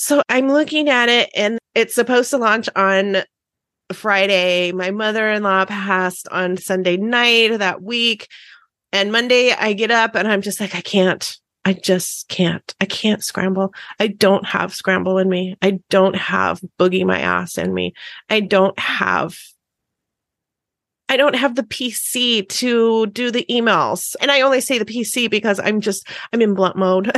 So 0.02 0.22
I'm 0.30 0.48
looking 0.48 0.88
at 0.88 1.10
it 1.10 1.30
and 1.36 1.60
it's 1.76 1.94
supposed 1.94 2.30
to 2.30 2.38
launch 2.38 2.70
on 2.74 3.18
Friday. 3.92 4.72
My 4.72 4.92
mother 4.92 5.30
in 5.30 5.44
law 5.44 5.66
passed 5.66 6.26
on 6.30 6.56
Sunday 6.56 6.96
night 6.96 7.60
that 7.60 7.84
week. 7.84 8.30
And 8.94 9.12
Monday 9.12 9.52
I 9.52 9.74
get 9.74 9.92
up 9.92 10.16
and 10.16 10.26
I'm 10.26 10.42
just 10.42 10.62
like, 10.62 10.74
I 10.74 10.80
can't. 10.80 11.38
I 11.66 11.74
just 11.74 12.30
can't. 12.30 12.74
I 12.80 12.86
can't 12.86 13.22
scramble. 13.22 13.74
I 14.00 14.08
don't 14.08 14.46
have 14.46 14.74
scramble 14.74 15.18
in 15.18 15.28
me. 15.28 15.58
I 15.62 15.82
don't 15.90 16.16
have 16.16 16.62
boogie 16.80 17.06
my 17.06 17.20
ass 17.20 17.58
in 17.58 17.74
me. 17.74 17.94
I 18.30 18.40
don't 18.40 18.80
have 18.80 19.38
I 21.10 21.18
don't 21.18 21.36
have 21.36 21.56
the 21.56 21.64
PC 21.64 22.48
to 22.48 23.08
do 23.08 23.32
the 23.32 23.46
emails. 23.50 24.16
And 24.22 24.32
I 24.32 24.42
only 24.42 24.62
say 24.62 24.78
the 24.78 24.86
PC 24.86 25.30
because 25.30 25.60
I'm 25.60 25.82
just 25.82 26.08
I'm 26.32 26.42
in 26.42 26.54
blunt 26.54 26.78
mode. 26.78 27.12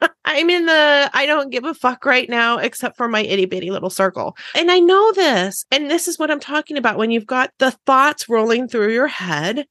I'm 0.32 0.50
in 0.50 0.66
the 0.66 1.10
I 1.12 1.26
don't 1.26 1.50
give 1.50 1.64
a 1.64 1.74
fuck 1.74 2.04
right 2.04 2.28
now, 2.28 2.58
except 2.58 2.96
for 2.96 3.08
my 3.08 3.22
itty 3.22 3.46
bitty 3.46 3.70
little 3.70 3.90
circle. 3.90 4.36
And 4.54 4.70
I 4.70 4.78
know 4.78 5.12
this. 5.12 5.64
And 5.70 5.90
this 5.90 6.08
is 6.08 6.18
what 6.18 6.30
I'm 6.30 6.40
talking 6.40 6.76
about. 6.76 6.98
When 6.98 7.10
you've 7.10 7.26
got 7.26 7.52
the 7.58 7.72
thoughts 7.86 8.28
rolling 8.28 8.68
through 8.68 8.92
your 8.92 9.08
head, 9.08 9.66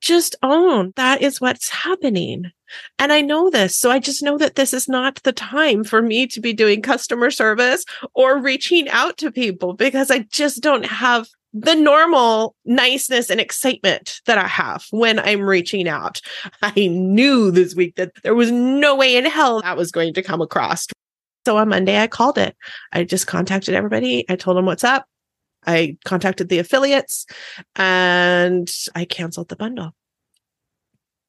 just 0.00 0.34
own 0.42 0.92
that 0.96 1.22
is 1.22 1.40
what's 1.40 1.68
happening. 1.68 2.50
And 2.98 3.12
I 3.12 3.20
know 3.20 3.50
this. 3.50 3.76
So 3.76 3.90
I 3.90 3.98
just 3.98 4.22
know 4.22 4.38
that 4.38 4.56
this 4.56 4.72
is 4.72 4.88
not 4.88 5.22
the 5.22 5.32
time 5.32 5.84
for 5.84 6.02
me 6.02 6.26
to 6.28 6.40
be 6.40 6.52
doing 6.52 6.82
customer 6.82 7.30
service 7.30 7.84
or 8.14 8.38
reaching 8.38 8.88
out 8.88 9.18
to 9.18 9.30
people 9.30 9.74
because 9.74 10.10
I 10.10 10.20
just 10.30 10.62
don't 10.62 10.86
have 10.86 11.28
the 11.52 11.74
normal 11.74 12.54
niceness 12.64 13.30
and 13.30 13.40
excitement 13.40 14.20
that 14.26 14.38
I 14.38 14.46
have 14.46 14.86
when 14.90 15.18
I'm 15.18 15.42
reaching 15.42 15.88
out. 15.88 16.20
I 16.62 16.86
knew 16.86 17.50
this 17.50 17.74
week 17.74 17.96
that 17.96 18.12
there 18.22 18.34
was 18.34 18.50
no 18.50 18.96
way 18.96 19.16
in 19.16 19.24
hell 19.24 19.60
that 19.62 19.76
was 19.76 19.92
going 19.92 20.14
to 20.14 20.22
come 20.22 20.40
across. 20.40 20.86
So 21.44 21.56
on 21.56 21.68
Monday, 21.68 21.98
I 21.98 22.06
called 22.06 22.38
it. 22.38 22.56
I 22.92 23.04
just 23.04 23.26
contacted 23.26 23.74
everybody. 23.74 24.24
I 24.28 24.36
told 24.36 24.56
them 24.56 24.66
what's 24.66 24.84
up. 24.84 25.06
I 25.66 25.96
contacted 26.04 26.48
the 26.48 26.58
affiliates 26.58 27.26
and 27.76 28.70
I 28.94 29.04
canceled 29.04 29.48
the 29.48 29.56
bundle. 29.56 29.94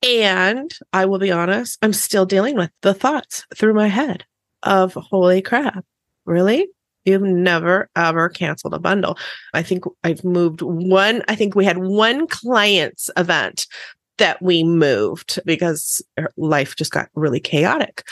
And 0.04 0.74
I 0.92 1.06
will 1.06 1.20
be 1.20 1.32
honest, 1.32 1.78
I'm 1.82 1.94
still 1.94 2.26
dealing 2.26 2.56
with 2.58 2.72
the 2.82 2.94
thoughts 2.94 3.46
through 3.56 3.74
my 3.74 3.88
head 3.88 4.26
of 4.62 4.94
holy 4.94 5.42
crap. 5.42 5.86
Really? 6.26 6.68
You've 7.06 7.22
never 7.22 7.90
ever 7.96 8.30
canceled 8.30 8.74
a 8.74 8.80
bundle. 8.80 9.18
I 9.54 9.64
think 9.64 9.84
I've 10.04 10.24
moved 10.24 10.62
one, 10.62 11.24
I 11.28 11.36
think 11.36 11.56
we 11.56 11.66
had 11.66 11.78
one 11.78 12.28
client's 12.28 13.10
event 13.18 13.68
that 14.20 14.42
we 14.42 14.64
moved 14.64 15.40
because 15.46 16.02
life 16.38 16.76
just 16.76 16.92
got 16.92 17.10
really 17.16 17.40
chaotic 17.40 18.08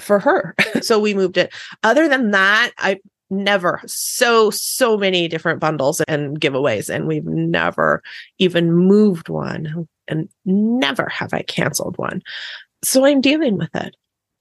for 0.00 0.18
her. 0.18 0.54
so 0.82 0.98
we 0.98 1.14
moved 1.14 1.36
it. 1.36 1.52
Other 1.82 2.08
than 2.08 2.30
that, 2.30 2.72
I 2.78 3.00
never 3.30 3.80
so 3.86 4.50
so 4.50 4.96
many 4.96 5.26
different 5.26 5.58
bundles 5.58 6.02
and 6.02 6.38
giveaways 6.38 6.94
and 6.94 7.06
we've 7.06 7.24
never 7.24 8.02
even 8.38 8.70
moved 8.70 9.30
one 9.30 9.88
and 10.06 10.28
never 10.44 11.08
have 11.08 11.32
I 11.32 11.42
canceled 11.42 11.96
one. 11.96 12.20
So 12.84 13.06
I'm 13.06 13.20
dealing 13.20 13.56
with 13.56 13.74
it. 13.74 13.96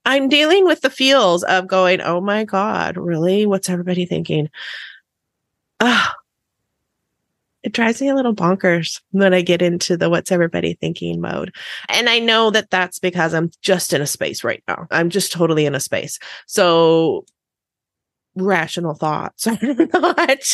I'm 0.06 0.30
dealing 0.30 0.66
with 0.66 0.82
the 0.82 0.90
feels 0.90 1.44
of 1.44 1.68
going, 1.68 2.02
oh 2.02 2.22
my 2.22 2.44
God, 2.44 2.98
really? 2.98 3.46
What's 3.46 3.70
everybody 3.70 4.06
thinking? 4.06 4.50
Ah, 5.80 6.16
it 7.64 7.74
drives 7.74 8.02
me 8.02 8.10
a 8.10 8.16
little 8.16 8.34
bonkers 8.34 9.02
when 9.12 9.34
I 9.34 9.42
get 9.42 9.62
into 9.62 9.96
the 9.96 10.10
what's 10.10 10.32
everybody 10.32 10.74
thinking 10.74 11.22
mode. 11.22 11.54
And 11.90 12.10
I 12.10 12.20
know 12.20 12.50
that 12.52 12.72
that's 12.72 13.00
because 13.00 13.34
I'm 13.34 13.52
just 13.62 13.94
in 13.94 14.02
a 14.02 14.08
space 14.08 14.44
right 14.44 14.64
now. 14.68 14.88
I'm 14.90 15.10
just 15.10 15.32
totally 15.32 15.66
in 15.66 15.76
a 15.76 15.80
space. 15.80 16.18
So 16.48 17.26
rational 18.36 18.96
thoughts 18.96 19.46
are 19.48 19.58
not 19.62 20.54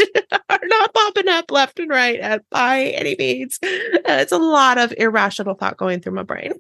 are 0.50 0.60
not 0.64 0.94
popping 0.94 1.30
up 1.30 1.52
left 1.52 1.80
and 1.80 1.90
right 1.90 2.20
at, 2.20 2.44
by 2.50 2.82
any 2.82 3.16
means. 3.18 3.60
It's 3.62 4.32
a 4.32 4.38
lot 4.38 4.78
of 4.78 4.94
irrational 4.98 5.56
thought 5.56 5.78
going 5.78 6.02
through 6.02 6.14
my 6.14 6.24
brain. 6.24 6.54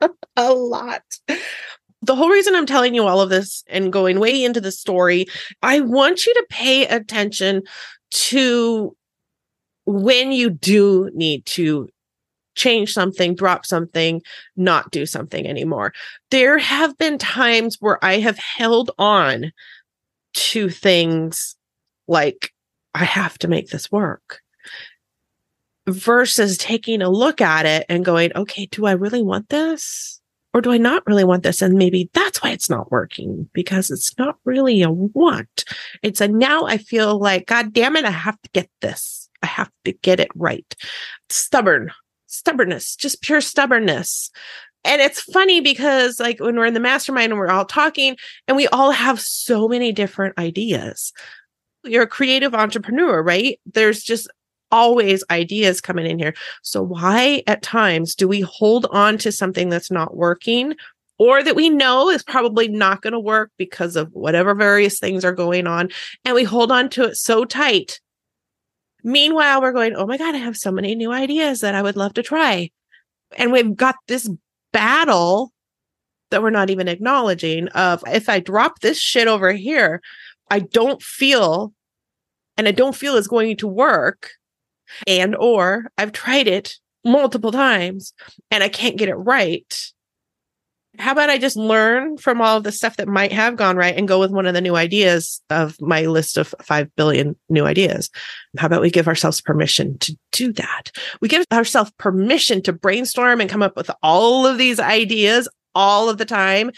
a 0.36 0.52
lot. 0.52 1.02
The 2.06 2.14
whole 2.14 2.30
reason 2.30 2.54
I'm 2.54 2.66
telling 2.66 2.94
you 2.94 3.06
all 3.06 3.20
of 3.20 3.30
this 3.30 3.64
and 3.68 3.92
going 3.92 4.20
way 4.20 4.44
into 4.44 4.60
the 4.60 4.72
story, 4.72 5.26
I 5.62 5.80
want 5.80 6.24
you 6.24 6.32
to 6.34 6.46
pay 6.48 6.86
attention 6.86 7.62
to 8.10 8.96
when 9.86 10.32
you 10.32 10.50
do 10.50 11.10
need 11.14 11.44
to 11.46 11.88
change 12.54 12.92
something, 12.92 13.34
drop 13.34 13.66
something, 13.66 14.22
not 14.56 14.90
do 14.90 15.04
something 15.04 15.46
anymore. 15.46 15.92
There 16.30 16.58
have 16.58 16.96
been 16.96 17.18
times 17.18 17.76
where 17.80 18.02
I 18.04 18.18
have 18.20 18.38
held 18.38 18.92
on 18.98 19.52
to 20.34 20.70
things 20.70 21.56
like, 22.08 22.52
I 22.94 23.04
have 23.04 23.36
to 23.38 23.48
make 23.48 23.68
this 23.68 23.92
work 23.92 24.40
versus 25.86 26.56
taking 26.56 27.02
a 27.02 27.10
look 27.10 27.40
at 27.40 27.66
it 27.66 27.84
and 27.88 28.04
going, 28.04 28.32
okay, 28.34 28.66
do 28.66 28.86
I 28.86 28.92
really 28.92 29.22
want 29.22 29.48
this? 29.48 30.15
Or 30.56 30.62
do 30.62 30.72
I 30.72 30.78
not 30.78 31.06
really 31.06 31.22
want 31.22 31.42
this? 31.42 31.60
And 31.60 31.74
maybe 31.74 32.08
that's 32.14 32.42
why 32.42 32.48
it's 32.48 32.70
not 32.70 32.90
working 32.90 33.46
because 33.52 33.90
it's 33.90 34.16
not 34.16 34.38
really 34.46 34.80
a 34.80 34.90
want. 34.90 35.66
It's 36.02 36.22
a 36.22 36.28
now 36.28 36.64
I 36.64 36.78
feel 36.78 37.18
like, 37.18 37.46
God 37.46 37.74
damn 37.74 37.94
it, 37.94 38.06
I 38.06 38.10
have 38.10 38.40
to 38.40 38.48
get 38.54 38.70
this. 38.80 39.28
I 39.42 39.48
have 39.48 39.70
to 39.84 39.92
get 39.92 40.18
it 40.18 40.30
right. 40.34 40.64
Stubborn, 41.28 41.92
stubbornness, 42.26 42.96
just 42.96 43.20
pure 43.20 43.42
stubbornness 43.42 44.30
and 44.82 45.02
it's 45.02 45.20
funny 45.20 45.60
because 45.60 46.20
like 46.20 46.40
when 46.40 46.56
we're 46.56 46.64
in 46.64 46.74
the 46.74 46.80
mastermind 46.80 47.32
and 47.32 47.38
we're 47.38 47.50
all 47.50 47.66
talking 47.66 48.16
and 48.48 48.56
we 48.56 48.66
all 48.68 48.92
have 48.92 49.20
so 49.20 49.68
many 49.68 49.92
different 49.92 50.38
ideas 50.38 51.12
you're 51.84 52.04
a 52.04 52.08
creative 52.08 52.54
entrepreneur 52.54 53.22
right 53.22 53.60
there's 53.66 54.02
just 54.02 54.30
always 54.70 55.24
ideas 55.30 55.80
coming 55.80 56.06
in 56.06 56.18
here. 56.18 56.34
So 56.62 56.82
why 56.82 57.42
at 57.46 57.62
times 57.62 58.14
do 58.14 58.28
we 58.28 58.40
hold 58.40 58.86
on 58.90 59.18
to 59.18 59.32
something 59.32 59.68
that's 59.68 59.90
not 59.90 60.16
working 60.16 60.74
or 61.18 61.42
that 61.42 61.56
we 61.56 61.70
know 61.70 62.10
is 62.10 62.22
probably 62.22 62.68
not 62.68 63.02
going 63.02 63.12
to 63.12 63.20
work 63.20 63.50
because 63.56 63.96
of 63.96 64.12
whatever 64.12 64.54
various 64.54 64.98
things 64.98 65.24
are 65.24 65.32
going 65.32 65.66
on 65.66 65.88
and 66.24 66.34
we 66.34 66.44
hold 66.44 66.70
on 66.70 66.88
to 66.90 67.04
it 67.04 67.16
so 67.16 67.44
tight? 67.44 68.00
Meanwhile 69.02 69.62
we're 69.62 69.72
going 69.72 69.94
oh 69.94 70.06
my 70.06 70.16
god 70.16 70.34
i 70.34 70.38
have 70.38 70.56
so 70.56 70.72
many 70.72 70.96
new 70.96 71.12
ideas 71.12 71.60
that 71.60 71.76
i 71.76 71.82
would 71.82 71.96
love 71.96 72.14
to 72.14 72.22
try. 72.22 72.70
And 73.36 73.52
we've 73.52 73.76
got 73.76 73.96
this 74.08 74.28
battle 74.72 75.52
that 76.30 76.42
we're 76.42 76.50
not 76.50 76.70
even 76.70 76.88
acknowledging 76.88 77.68
of 77.68 78.02
if 78.06 78.28
I 78.28 78.40
drop 78.40 78.80
this 78.80 78.98
shit 78.98 79.28
over 79.28 79.52
here, 79.52 80.00
I 80.50 80.60
don't 80.60 81.02
feel 81.02 81.72
and 82.56 82.66
I 82.66 82.72
don't 82.72 82.96
feel 82.96 83.16
it's 83.16 83.28
going 83.28 83.56
to 83.58 83.68
work. 83.68 84.30
And 85.06 85.36
or 85.36 85.90
I've 85.98 86.12
tried 86.12 86.48
it 86.48 86.76
multiple 87.04 87.52
times 87.52 88.12
and 88.50 88.64
I 88.64 88.68
can't 88.68 88.96
get 88.96 89.08
it 89.08 89.14
right 89.14 89.92
how 90.98 91.12
about 91.12 91.30
I 91.30 91.38
just 91.38 91.56
learn 91.56 92.16
from 92.16 92.40
all 92.40 92.60
the 92.60 92.72
stuff 92.72 92.96
that 92.96 93.08
might 93.08 93.32
have 93.32 93.56
gone 93.56 93.76
right 93.76 93.96
and 93.96 94.08
go 94.08 94.18
with 94.18 94.30
one 94.30 94.46
of 94.46 94.54
the 94.54 94.60
new 94.60 94.76
ideas 94.76 95.42
of 95.50 95.80
my 95.80 96.02
list 96.02 96.36
of 96.36 96.54
5 96.62 96.94
billion 96.96 97.36
new 97.48 97.64
ideas? 97.66 98.10
How 98.58 98.66
about 98.66 98.80
we 98.80 98.90
give 98.90 99.08
ourselves 99.08 99.40
permission 99.40 99.98
to 99.98 100.16
do 100.32 100.52
that? 100.54 100.90
We 101.20 101.28
give 101.28 101.44
ourselves 101.52 101.92
permission 101.98 102.62
to 102.62 102.72
brainstorm 102.72 103.40
and 103.40 103.50
come 103.50 103.62
up 103.62 103.76
with 103.76 103.90
all 104.02 104.46
of 104.46 104.58
these 104.58 104.80
ideas 104.80 105.48
all 105.74 106.08
of 106.08 106.18
the 106.18 106.24
time, 106.24 106.70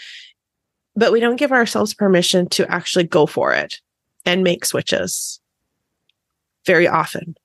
but 0.96 1.12
we 1.12 1.20
don't 1.20 1.36
give 1.36 1.52
ourselves 1.52 1.94
permission 1.94 2.48
to 2.50 2.70
actually 2.70 3.04
go 3.04 3.26
for 3.26 3.52
it 3.52 3.80
and 4.26 4.42
make 4.42 4.64
switches 4.64 5.40
very 6.66 6.88
often. 6.88 7.36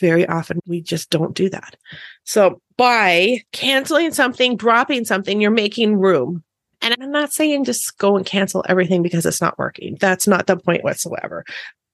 Very 0.00 0.26
often, 0.26 0.60
we 0.66 0.80
just 0.80 1.10
don't 1.10 1.34
do 1.34 1.48
that. 1.50 1.76
So 2.24 2.60
by 2.76 3.42
canceling 3.52 4.12
something, 4.12 4.56
dropping 4.56 5.04
something, 5.04 5.40
you're 5.40 5.50
making 5.50 5.96
room. 5.96 6.42
And 6.82 6.94
I'm 6.98 7.12
not 7.12 7.32
saying 7.32 7.64
just 7.64 7.98
go 7.98 8.16
and 8.16 8.24
cancel 8.24 8.64
everything 8.68 9.02
because 9.02 9.26
it's 9.26 9.40
not 9.40 9.58
working. 9.58 9.98
That's 10.00 10.26
not 10.26 10.46
the 10.46 10.56
point 10.56 10.82
whatsoever. 10.84 11.44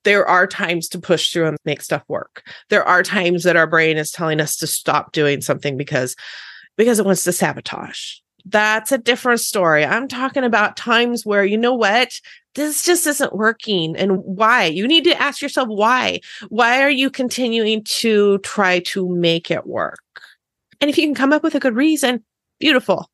There 0.05 0.27
are 0.27 0.47
times 0.47 0.89
to 0.91 1.01
push 1.01 1.33
through 1.33 1.49
and 1.49 1.59
make 1.65 1.83
stuff 1.83 2.05
work. 2.07 2.45
There 2.71 2.85
are 2.85 3.03
times 3.03 3.43
that 3.43 3.57
our 3.57 3.67
brain 3.67 3.97
is 3.97 4.13
telling 4.13 4.41
us 4.41 4.57
to 4.59 4.67
stop 4.69 5.11
doing 5.11 5.41
something 5.41 5.77
because 5.77 6.15
because 6.77 6.99
it 6.99 7.07
wants 7.07 7.25
to 7.25 7.33
sabotage. 7.33 8.19
That's 8.45 8.93
a 8.93 8.99
different 8.99 9.41
story. 9.41 9.85
I'm 9.85 10.07
talking 10.07 10.45
about 10.45 10.77
times 10.77 11.27
where 11.27 11.45
you 11.45 11.59
know 11.59 11.75
what? 11.75 12.21
This 12.57 12.85
just 12.85 13.07
isn't 13.07 13.37
working 13.37 13.95
and 13.97 14.25
why? 14.25 14.65
You 14.65 14.89
need 14.89 15.05
to 15.05 15.21
ask 15.21 15.43
yourself 15.43 15.69
why. 15.69 16.21
Why 16.49 16.83
are 16.83 16.91
you 16.91 17.11
continuing 17.11 17.85
to 17.85 18.39
try 18.39 18.81
to 18.81 19.07
make 19.09 19.51
it 19.51 19.67
work? 19.67 20.01
And 20.81 20.89
if 20.89 20.97
you 20.97 21.07
can 21.07 21.15
come 21.15 21.35
up 21.35 21.43
with 21.43 21.55
a 21.55 21.61
good 21.61 21.77
reason, 21.77 22.25
beautiful. 22.59 23.11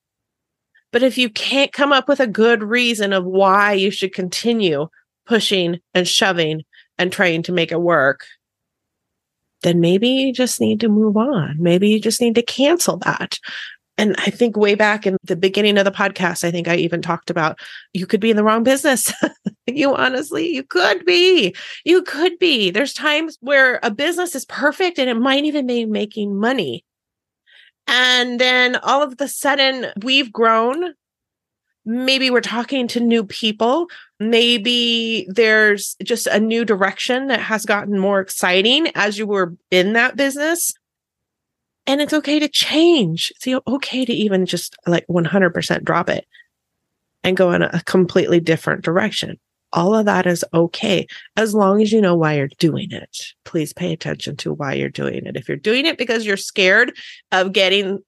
But 0.92 1.02
if 1.02 1.18
you 1.18 1.28
can't 1.28 1.72
come 1.72 1.92
up 1.92 2.06
with 2.06 2.20
a 2.20 2.26
good 2.26 2.62
reason 2.62 3.12
of 3.12 3.24
why 3.24 3.72
you 3.72 3.90
should 3.90 4.14
continue 4.14 4.86
pushing 5.26 5.80
and 5.92 6.06
shoving 6.06 6.62
and 6.96 7.12
trying 7.12 7.42
to 7.42 7.52
make 7.52 7.72
it 7.72 7.80
work, 7.80 8.24
then 9.62 9.80
maybe 9.80 10.08
you 10.08 10.32
just 10.32 10.60
need 10.60 10.78
to 10.80 10.88
move 10.88 11.16
on. 11.16 11.56
Maybe 11.58 11.88
you 11.88 12.00
just 12.00 12.20
need 12.20 12.36
to 12.36 12.42
cancel 12.42 12.98
that. 12.98 13.38
And 14.02 14.16
I 14.18 14.30
think 14.30 14.56
way 14.56 14.74
back 14.74 15.06
in 15.06 15.16
the 15.22 15.36
beginning 15.36 15.78
of 15.78 15.84
the 15.84 15.92
podcast, 15.92 16.42
I 16.42 16.50
think 16.50 16.66
I 16.66 16.74
even 16.74 17.02
talked 17.02 17.30
about 17.30 17.60
you 17.92 18.04
could 18.04 18.18
be 18.18 18.30
in 18.30 18.36
the 18.36 18.42
wrong 18.42 18.64
business. 18.64 19.12
you 19.68 19.94
honestly, 19.94 20.52
you 20.52 20.64
could 20.64 21.04
be. 21.04 21.54
You 21.84 22.02
could 22.02 22.36
be. 22.40 22.72
There's 22.72 22.92
times 22.92 23.38
where 23.42 23.78
a 23.84 23.92
business 23.92 24.34
is 24.34 24.44
perfect 24.46 24.98
and 24.98 25.08
it 25.08 25.14
might 25.14 25.44
even 25.44 25.68
be 25.68 25.86
making 25.86 26.36
money. 26.36 26.84
And 27.86 28.40
then 28.40 28.74
all 28.82 29.04
of 29.04 29.18
the 29.18 29.28
sudden, 29.28 29.92
we've 30.02 30.32
grown. 30.32 30.94
Maybe 31.84 32.28
we're 32.28 32.40
talking 32.40 32.88
to 32.88 32.98
new 32.98 33.22
people. 33.22 33.86
Maybe 34.18 35.28
there's 35.28 35.94
just 36.02 36.26
a 36.26 36.40
new 36.40 36.64
direction 36.64 37.28
that 37.28 37.40
has 37.40 37.64
gotten 37.64 38.00
more 38.00 38.18
exciting 38.18 38.88
as 38.96 39.16
you 39.16 39.28
were 39.28 39.54
in 39.70 39.92
that 39.92 40.16
business. 40.16 40.72
And 41.86 42.00
it's 42.00 42.12
okay 42.12 42.38
to 42.38 42.48
change. 42.48 43.32
It's 43.36 43.62
okay 43.66 44.04
to 44.04 44.12
even 44.12 44.46
just 44.46 44.76
like 44.86 45.06
100% 45.08 45.84
drop 45.84 46.08
it 46.08 46.26
and 47.24 47.36
go 47.36 47.52
in 47.52 47.62
a 47.62 47.82
completely 47.84 48.40
different 48.40 48.84
direction 48.84 49.38
all 49.72 49.94
of 49.94 50.06
that 50.06 50.26
is 50.26 50.44
okay 50.52 51.06
as 51.36 51.54
long 51.54 51.80
as 51.80 51.92
you 51.92 52.00
know 52.00 52.14
why 52.14 52.34
you're 52.34 52.48
doing 52.58 52.90
it. 52.92 53.26
Please 53.44 53.72
pay 53.72 53.92
attention 53.92 54.36
to 54.36 54.52
why 54.52 54.74
you're 54.74 54.88
doing 54.88 55.26
it. 55.26 55.36
If 55.36 55.48
you're 55.48 55.56
doing 55.56 55.86
it 55.86 55.98
because 55.98 56.26
you're 56.26 56.36
scared 56.36 56.96
of 57.30 57.52
getting 57.52 58.00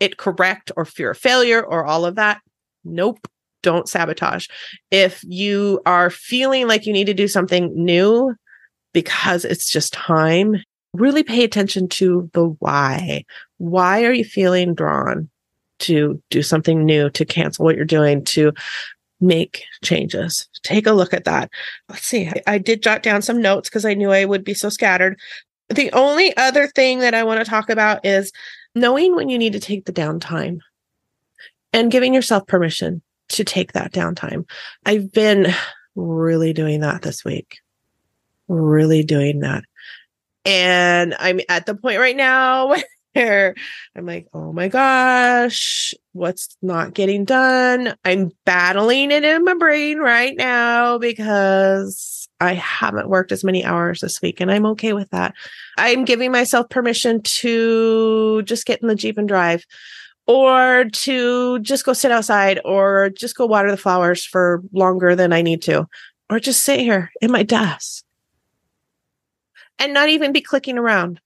it 0.00 0.16
correct 0.16 0.70
or 0.76 0.84
fear 0.84 1.10
of 1.10 1.18
failure 1.18 1.62
or 1.62 1.84
all 1.84 2.04
of 2.04 2.14
that, 2.16 2.40
nope, 2.84 3.26
don't 3.62 3.88
sabotage. 3.88 4.46
If 4.90 5.22
you 5.24 5.80
are 5.84 6.10
feeling 6.10 6.68
like 6.68 6.86
you 6.86 6.92
need 6.92 7.06
to 7.06 7.14
do 7.14 7.28
something 7.28 7.72
new 7.74 8.34
because 8.92 9.44
it's 9.44 9.70
just 9.70 9.92
time, 9.92 10.62
really 10.94 11.22
pay 11.22 11.44
attention 11.44 11.88
to 11.88 12.30
the 12.32 12.48
why. 12.60 13.24
Why 13.58 14.04
are 14.04 14.12
you 14.12 14.24
feeling 14.24 14.74
drawn? 14.74 15.28
to 15.78 16.20
do 16.30 16.42
something 16.42 16.84
new, 16.84 17.10
to 17.10 17.24
cancel 17.24 17.64
what 17.64 17.76
you're 17.76 17.84
doing, 17.84 18.24
to 18.24 18.52
make 19.20 19.64
changes. 19.82 20.48
Take 20.62 20.86
a 20.86 20.92
look 20.92 21.12
at 21.12 21.24
that. 21.24 21.50
Let's 21.88 22.04
see. 22.04 22.28
I, 22.28 22.42
I 22.46 22.58
did 22.58 22.82
jot 22.82 23.02
down 23.02 23.22
some 23.22 23.42
notes 23.42 23.68
because 23.68 23.84
I 23.84 23.94
knew 23.94 24.10
I 24.10 24.24
would 24.24 24.44
be 24.44 24.54
so 24.54 24.68
scattered. 24.68 25.18
The 25.68 25.92
only 25.92 26.36
other 26.36 26.68
thing 26.68 27.00
that 27.00 27.14
I 27.14 27.24
want 27.24 27.44
to 27.44 27.50
talk 27.50 27.68
about 27.68 28.04
is 28.04 28.32
knowing 28.74 29.16
when 29.16 29.28
you 29.28 29.38
need 29.38 29.52
to 29.54 29.60
take 29.60 29.84
the 29.84 29.92
downtime 29.92 30.60
and 31.72 31.90
giving 31.90 32.14
yourself 32.14 32.46
permission 32.46 33.02
to 33.30 33.44
take 33.44 33.72
that 33.72 33.92
downtime. 33.92 34.48
I've 34.86 35.12
been 35.12 35.48
really 35.94 36.52
doing 36.52 36.80
that 36.80 37.02
this 37.02 37.24
week. 37.24 37.58
Really 38.46 39.02
doing 39.02 39.40
that. 39.40 39.64
And 40.48 41.14
I'm 41.18 41.40
at 41.50 41.66
the 41.66 41.74
point 41.74 41.98
right 41.98 42.16
now 42.16 42.74
where 43.12 43.54
I'm 43.94 44.06
like, 44.06 44.28
oh 44.32 44.50
my 44.50 44.68
gosh, 44.68 45.92
what's 46.12 46.56
not 46.62 46.94
getting 46.94 47.26
done? 47.26 47.94
I'm 48.02 48.30
battling 48.46 49.10
it 49.10 49.24
in 49.24 49.44
my 49.44 49.52
brain 49.52 49.98
right 49.98 50.34
now 50.34 50.96
because 50.96 52.30
I 52.40 52.54
haven't 52.54 53.10
worked 53.10 53.30
as 53.30 53.44
many 53.44 53.62
hours 53.62 54.00
this 54.00 54.22
week 54.22 54.40
and 54.40 54.50
I'm 54.50 54.64
okay 54.66 54.94
with 54.94 55.10
that. 55.10 55.34
I'm 55.76 56.06
giving 56.06 56.32
myself 56.32 56.70
permission 56.70 57.20
to 57.22 58.40
just 58.44 58.64
get 58.64 58.80
in 58.80 58.88
the 58.88 58.94
Jeep 58.94 59.18
and 59.18 59.28
drive 59.28 59.66
or 60.26 60.86
to 60.92 61.58
just 61.58 61.84
go 61.84 61.92
sit 61.92 62.10
outside 62.10 62.58
or 62.64 63.10
just 63.10 63.36
go 63.36 63.44
water 63.44 63.70
the 63.70 63.76
flowers 63.76 64.24
for 64.24 64.62
longer 64.72 65.14
than 65.14 65.34
I 65.34 65.42
need 65.42 65.60
to 65.62 65.86
or 66.30 66.40
just 66.40 66.64
sit 66.64 66.80
here 66.80 67.10
in 67.20 67.30
my 67.30 67.42
desk 67.42 68.02
and 69.78 69.94
not 69.94 70.08
even 70.08 70.32
be 70.32 70.40
clicking 70.40 70.78
around. 70.78 71.20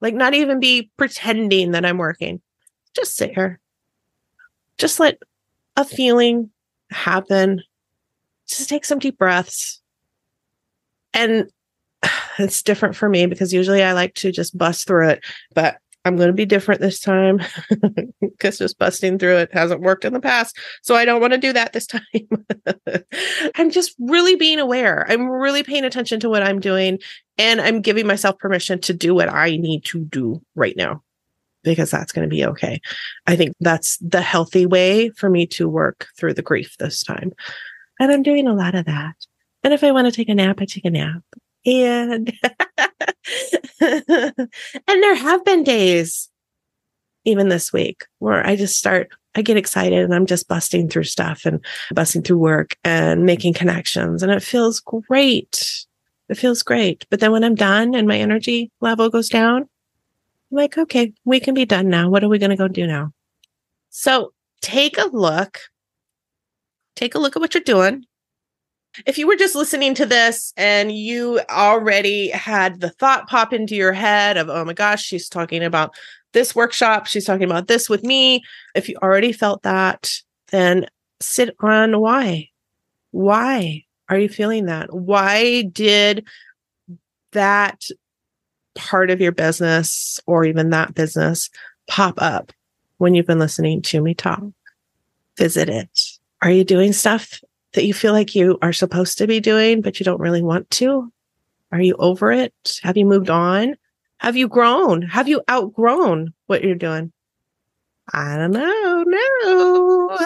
Like, 0.00 0.14
not 0.14 0.34
even 0.34 0.60
be 0.60 0.90
pretending 0.96 1.72
that 1.72 1.84
I'm 1.84 1.98
working. 1.98 2.40
Just 2.94 3.16
sit 3.16 3.34
here. 3.34 3.60
Just 4.78 4.98
let 4.98 5.18
a 5.76 5.84
feeling 5.84 6.50
happen. 6.90 7.62
Just 8.48 8.68
take 8.68 8.84
some 8.84 8.98
deep 8.98 9.18
breaths. 9.18 9.80
And 11.12 11.50
it's 12.38 12.62
different 12.62 12.96
for 12.96 13.08
me 13.08 13.26
because 13.26 13.52
usually 13.52 13.82
I 13.82 13.92
like 13.92 14.14
to 14.16 14.32
just 14.32 14.56
bust 14.56 14.86
through 14.86 15.08
it. 15.08 15.24
But 15.54 15.78
I'm 16.04 16.16
going 16.16 16.28
to 16.28 16.34
be 16.34 16.46
different 16.46 16.80
this 16.80 16.98
time 16.98 17.40
because 18.20 18.58
just 18.58 18.78
busting 18.78 19.18
through 19.18 19.36
it 19.36 19.52
hasn't 19.52 19.82
worked 19.82 20.04
in 20.04 20.14
the 20.14 20.20
past. 20.20 20.56
So 20.82 20.94
I 20.94 21.04
don't 21.04 21.20
want 21.20 21.34
to 21.34 21.38
do 21.38 21.52
that 21.52 21.72
this 21.72 21.86
time. 21.88 22.02
I'm 23.56 23.70
just 23.70 23.94
really 23.98 24.36
being 24.36 24.58
aware. 24.58 25.06
I'm 25.10 25.28
really 25.28 25.62
paying 25.62 25.84
attention 25.84 26.20
to 26.20 26.30
what 26.30 26.42
I'm 26.42 26.60
doing 26.60 26.98
and 27.36 27.60
I'm 27.60 27.82
giving 27.82 28.06
myself 28.06 28.38
permission 28.38 28.80
to 28.82 28.94
do 28.94 29.14
what 29.14 29.28
I 29.28 29.56
need 29.56 29.84
to 29.86 30.00
do 30.00 30.42
right 30.54 30.76
now 30.76 31.02
because 31.62 31.90
that's 31.90 32.12
going 32.12 32.28
to 32.28 32.34
be 32.34 32.44
okay. 32.46 32.80
I 33.26 33.36
think 33.36 33.54
that's 33.60 33.98
the 33.98 34.22
healthy 34.22 34.66
way 34.66 35.10
for 35.10 35.28
me 35.28 35.46
to 35.48 35.68
work 35.68 36.08
through 36.16 36.34
the 36.34 36.42
grief 36.42 36.76
this 36.78 37.02
time. 37.02 37.32
And 37.98 38.10
I'm 38.10 38.22
doing 38.22 38.48
a 38.48 38.54
lot 38.54 38.74
of 38.74 38.86
that. 38.86 39.14
And 39.62 39.74
if 39.74 39.84
I 39.84 39.92
want 39.92 40.06
to 40.06 40.12
take 40.12 40.30
a 40.30 40.34
nap, 40.34 40.58
I 40.60 40.64
take 40.64 40.86
a 40.86 40.90
nap. 40.90 41.22
And 41.66 42.32
and 43.80 44.48
there 44.86 45.14
have 45.14 45.44
been 45.44 45.62
days 45.62 46.28
even 47.24 47.48
this 47.48 47.72
week 47.72 48.06
where 48.18 48.46
I 48.46 48.56
just 48.56 48.76
start 48.76 49.10
I 49.34 49.42
get 49.42 49.56
excited 49.56 50.02
and 50.02 50.14
I'm 50.14 50.26
just 50.26 50.48
busting 50.48 50.88
through 50.88 51.04
stuff 51.04 51.44
and 51.44 51.64
busting 51.94 52.22
through 52.22 52.38
work 52.38 52.76
and 52.82 53.24
making 53.24 53.54
connections 53.54 54.22
and 54.22 54.32
it 54.32 54.42
feels 54.42 54.80
great. 54.80 55.86
It 56.28 56.36
feels 56.36 56.62
great. 56.62 57.06
But 57.10 57.20
then 57.20 57.32
when 57.32 57.44
I'm 57.44 57.54
done 57.54 57.94
and 57.94 58.08
my 58.08 58.18
energy 58.18 58.70
level 58.80 59.08
goes 59.08 59.28
down, 59.28 59.62
I'm 59.62 59.68
like, 60.56 60.78
okay, 60.78 61.12
we 61.24 61.40
can 61.40 61.54
be 61.54 61.64
done 61.64 61.88
now. 61.88 62.08
What 62.08 62.24
are 62.24 62.28
we 62.28 62.38
going 62.38 62.50
to 62.50 62.56
go 62.56 62.68
do 62.68 62.86
now? 62.86 63.12
So 63.90 64.32
take 64.60 64.98
a 64.98 65.08
look. 65.12 65.58
Take 66.96 67.14
a 67.14 67.18
look 67.18 67.36
at 67.36 67.40
what 67.40 67.54
you're 67.54 67.62
doing 67.62 68.04
if 69.06 69.18
you 69.18 69.26
were 69.26 69.36
just 69.36 69.54
listening 69.54 69.94
to 69.94 70.06
this 70.06 70.52
and 70.56 70.92
you 70.92 71.40
already 71.50 72.28
had 72.30 72.80
the 72.80 72.90
thought 72.90 73.28
pop 73.28 73.52
into 73.52 73.74
your 73.74 73.92
head 73.92 74.36
of, 74.36 74.48
oh 74.48 74.64
my 74.64 74.72
gosh, 74.72 75.04
she's 75.04 75.28
talking 75.28 75.62
about 75.62 75.94
this 76.32 76.54
workshop, 76.54 77.06
she's 77.06 77.24
talking 77.24 77.44
about 77.44 77.68
this 77.68 77.88
with 77.88 78.04
me. 78.04 78.42
If 78.74 78.88
you 78.88 78.96
already 79.02 79.32
felt 79.32 79.62
that, 79.62 80.12
then 80.50 80.86
sit 81.20 81.54
on 81.60 82.00
why. 82.00 82.48
Why 83.12 83.84
are 84.08 84.18
you 84.18 84.28
feeling 84.28 84.66
that? 84.66 84.92
Why 84.92 85.62
did 85.62 86.26
that 87.32 87.84
part 88.74 89.10
of 89.10 89.20
your 89.20 89.32
business 89.32 90.20
or 90.26 90.44
even 90.44 90.70
that 90.70 90.94
business 90.94 91.50
pop 91.88 92.14
up 92.18 92.52
when 92.98 93.14
you've 93.14 93.26
been 93.26 93.38
listening 93.38 93.82
to 93.82 94.00
me 94.00 94.14
talk? 94.14 94.42
Visit 95.36 95.68
it. 95.68 96.00
Are 96.42 96.50
you 96.50 96.64
doing 96.64 96.92
stuff 96.92 97.40
that 97.72 97.84
you 97.84 97.94
feel 97.94 98.12
like 98.12 98.34
you 98.34 98.58
are 98.62 98.72
supposed 98.72 99.18
to 99.18 99.26
be 99.26 99.40
doing, 99.40 99.80
but 99.80 100.00
you 100.00 100.04
don't 100.04 100.20
really 100.20 100.42
want 100.42 100.70
to? 100.72 101.12
Are 101.72 101.80
you 101.80 101.94
over 101.98 102.32
it? 102.32 102.80
Have 102.82 102.96
you 102.96 103.06
moved 103.06 103.30
on? 103.30 103.76
Have 104.18 104.36
you 104.36 104.48
grown? 104.48 105.02
Have 105.02 105.28
you 105.28 105.42
outgrown 105.50 106.34
what 106.46 106.62
you're 106.62 106.74
doing? 106.74 107.12
I 108.12 108.36
don't 108.36 108.50
know. 108.50 109.04
No. 109.06 110.18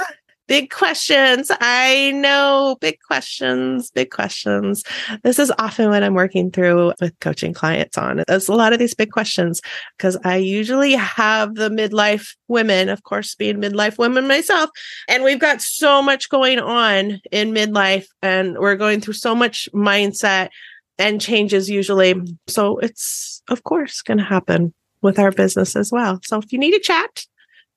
Big 0.46 0.70
questions. 0.70 1.50
I 1.60 2.10
know 2.14 2.76
big 2.78 2.98
questions, 3.00 3.90
big 3.90 4.10
questions. 4.10 4.84
This 5.22 5.38
is 5.38 5.50
often 5.58 5.88
what 5.88 6.02
I'm 6.02 6.12
working 6.12 6.50
through 6.50 6.92
with 7.00 7.18
coaching 7.20 7.54
clients 7.54 7.96
on. 7.96 8.22
There's 8.28 8.48
a 8.48 8.54
lot 8.54 8.74
of 8.74 8.78
these 8.78 8.92
big 8.92 9.10
questions 9.10 9.62
because 9.96 10.18
I 10.22 10.36
usually 10.36 10.92
have 10.92 11.54
the 11.54 11.70
midlife 11.70 12.36
women, 12.48 12.90
of 12.90 13.04
course, 13.04 13.34
being 13.34 13.56
midlife 13.56 13.96
women 13.96 14.28
myself. 14.28 14.68
And 15.08 15.24
we've 15.24 15.38
got 15.38 15.62
so 15.62 16.02
much 16.02 16.28
going 16.28 16.58
on 16.58 17.20
in 17.32 17.54
midlife 17.54 18.06
and 18.20 18.58
we're 18.58 18.76
going 18.76 19.00
through 19.00 19.14
so 19.14 19.34
much 19.34 19.66
mindset 19.72 20.50
and 20.98 21.22
changes 21.22 21.70
usually. 21.70 22.14
So 22.48 22.76
it's, 22.80 23.42
of 23.48 23.64
course, 23.64 24.02
going 24.02 24.18
to 24.18 24.24
happen 24.24 24.74
with 25.00 25.18
our 25.18 25.30
business 25.32 25.74
as 25.74 25.90
well. 25.90 26.20
So 26.22 26.38
if 26.38 26.52
you 26.52 26.58
need 26.58 26.74
a 26.74 26.80
chat, 26.80 27.24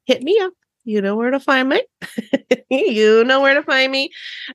hit 0.06 0.22
me 0.22 0.38
up 0.42 0.52
you 0.88 1.02
know 1.02 1.18
where 1.18 1.32
to 1.32 1.40
find 1.40 1.68
me. 1.68 1.84
you 2.70 3.26
know 3.26 3.42
where 3.42 3.56
to 3.56 3.64
find 3.64 3.92
me. 3.92 4.10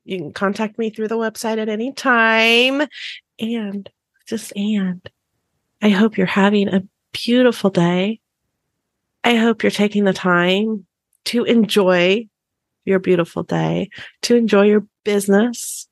You 0.05 0.17
can 0.17 0.33
contact 0.33 0.79
me 0.79 0.89
through 0.89 1.09
the 1.09 1.19
website 1.19 1.59
at 1.59 1.69
any 1.69 1.93
time. 1.93 2.83
And 3.39 3.89
just 4.27 4.57
and 4.57 5.07
I 5.83 5.91
hope 5.91 6.17
you're 6.17 6.27
having 6.27 6.69
a 6.69 6.85
beautiful 7.13 7.69
day. 7.69 8.21
I 9.23 9.35
hope 9.35 9.63
you're 9.63 9.71
taking 9.71 10.05
the 10.05 10.15
time 10.15 10.87
to 11.27 11.45
enjoy 11.45 12.27
your 12.87 12.99
beautiful 12.99 13.43
day, 13.43 13.91
to 14.23 14.35
enjoy 14.35 14.63
your 14.63 14.87
business. 15.05 15.87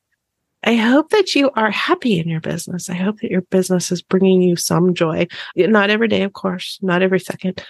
I 0.64 0.74
hope 0.74 1.10
that 1.10 1.34
you 1.34 1.50
are 1.54 1.70
happy 1.70 2.18
in 2.18 2.28
your 2.28 2.40
business. 2.40 2.88
I 2.88 2.94
hope 2.94 3.20
that 3.20 3.30
your 3.30 3.42
business 3.42 3.92
is 3.92 4.00
bringing 4.00 4.40
you 4.40 4.56
some 4.56 4.94
joy. 4.94 5.26
Not 5.54 5.90
every 5.90 6.08
day, 6.08 6.22
of 6.22 6.32
course, 6.32 6.78
not 6.80 7.02
every 7.02 7.20
second, 7.20 7.62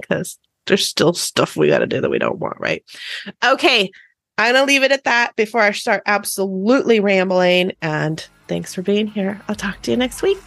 because 0.00 0.38
there's 0.66 0.86
still 0.86 1.12
stuff 1.14 1.56
we 1.56 1.68
got 1.68 1.78
to 1.78 1.86
do 1.86 2.00
that 2.00 2.10
we 2.10 2.18
don't 2.18 2.38
want, 2.38 2.58
right? 2.58 2.84
Okay. 3.44 3.90
I'm 4.38 4.54
to 4.54 4.64
leave 4.64 4.82
it 4.82 4.92
at 4.92 5.04
that 5.04 5.34
before 5.36 5.62
I 5.62 5.72
start 5.72 6.02
absolutely 6.04 7.00
rambling. 7.00 7.72
And 7.80 8.26
thanks 8.48 8.74
for 8.74 8.82
being 8.82 9.06
here. 9.06 9.40
I'll 9.48 9.54
talk 9.54 9.80
to 9.82 9.90
you 9.90 9.96
next 9.96 10.22
week. 10.22 10.38